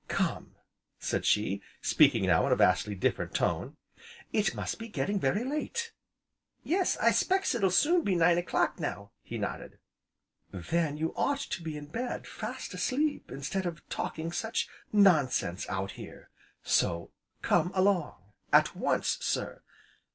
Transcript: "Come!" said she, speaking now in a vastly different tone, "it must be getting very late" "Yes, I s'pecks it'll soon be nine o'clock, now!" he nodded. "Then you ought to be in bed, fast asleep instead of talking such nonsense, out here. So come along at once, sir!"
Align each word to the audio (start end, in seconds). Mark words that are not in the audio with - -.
"Come!" 0.07 0.55
said 0.97 1.25
she, 1.25 1.61
speaking 1.79 2.25
now 2.25 2.47
in 2.47 2.51
a 2.51 2.55
vastly 2.55 2.95
different 2.95 3.35
tone, 3.35 3.77
"it 4.33 4.55
must 4.55 4.79
be 4.79 4.87
getting 4.87 5.19
very 5.19 5.43
late" 5.43 5.91
"Yes, 6.63 6.97
I 6.97 7.11
s'pecks 7.11 7.53
it'll 7.53 7.69
soon 7.69 8.01
be 8.03 8.15
nine 8.15 8.39
o'clock, 8.39 8.79
now!" 8.79 9.11
he 9.21 9.37
nodded. 9.37 9.77
"Then 10.49 10.97
you 10.97 11.13
ought 11.15 11.41
to 11.41 11.61
be 11.61 11.77
in 11.77 11.85
bed, 11.85 12.25
fast 12.25 12.73
asleep 12.73 13.29
instead 13.31 13.67
of 13.67 13.87
talking 13.89 14.31
such 14.31 14.67
nonsense, 14.91 15.69
out 15.69 15.91
here. 15.91 16.31
So 16.63 17.11
come 17.43 17.71
along 17.75 18.33
at 18.51 18.75
once, 18.75 19.19
sir!" 19.21 19.61